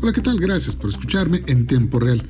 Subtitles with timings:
[0.00, 0.38] Hola, ¿qué tal?
[0.38, 2.22] Gracias por escucharme en tiempo real.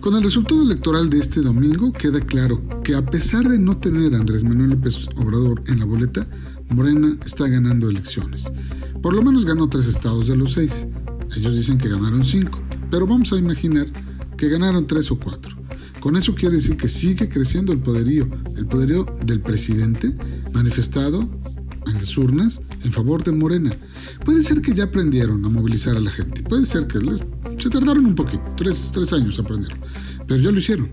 [0.00, 4.14] Con el resultado electoral de este domingo queda claro que a pesar de no tener
[4.14, 6.28] Andrés Manuel López Obrador en la boleta,
[6.68, 8.52] Morena está ganando elecciones.
[9.00, 10.86] Por lo menos ganó tres estados de los seis.
[11.34, 12.60] Ellos dicen que ganaron cinco,
[12.90, 13.86] pero vamos a imaginar
[14.36, 15.56] que ganaron tres o cuatro.
[16.00, 18.28] Con eso quiere decir que sigue creciendo el poderío,
[18.58, 20.14] el poderío del presidente
[20.52, 21.26] manifestado
[21.90, 23.70] en las urnas en favor de Morena.
[24.24, 27.24] Puede ser que ya aprendieron a movilizar a la gente, puede ser que les,
[27.58, 29.78] se tardaron un poquito, tres, tres años aprendieron,
[30.26, 30.90] pero ya lo hicieron.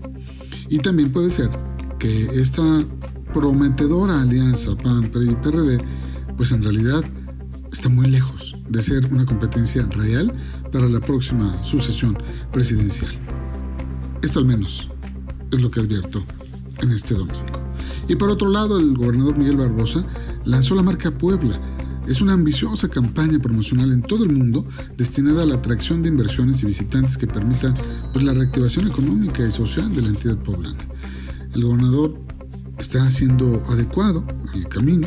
[0.68, 1.50] Y también puede ser
[1.98, 2.84] que esta
[3.32, 5.78] prometedora alianza PAN, PRI y PRD,
[6.36, 7.04] pues en realidad
[7.72, 10.32] está muy lejos de ser una competencia real
[10.72, 12.18] para la próxima sucesión
[12.52, 13.18] presidencial.
[14.22, 14.88] Esto al menos
[15.50, 16.22] es lo que advierto
[16.82, 17.58] en este domingo.
[18.08, 20.02] Y por otro lado, el gobernador Miguel Barbosa
[20.48, 21.58] lanzó la marca Puebla.
[22.08, 24.66] Es una ambiciosa campaña promocional en todo el mundo
[24.96, 27.74] destinada a la atracción de inversiones y visitantes que permitan
[28.12, 30.78] pues, la reactivación económica y social de la entidad poblana.
[31.54, 32.18] El gobernador
[32.78, 35.06] está haciendo adecuado el camino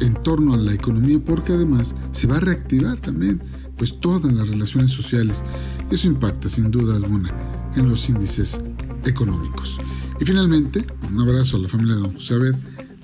[0.00, 3.42] en torno a la economía porque además se va a reactivar también
[3.76, 5.42] pues todas las relaciones sociales
[5.90, 7.30] eso impacta sin duda alguna
[7.76, 8.60] en los índices
[9.04, 9.78] económicos.
[10.20, 12.54] Y finalmente, un abrazo a la familia de don José Abed,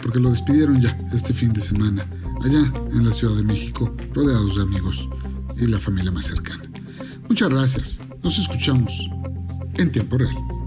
[0.04, 2.04] porque lo despidieron ya este fin de semana,
[2.42, 5.08] allá en la Ciudad de México, rodeados de amigos
[5.56, 6.62] y la familia más cercana.
[7.26, 9.08] Muchas gracias, nos escuchamos
[9.78, 10.63] en tiempo real.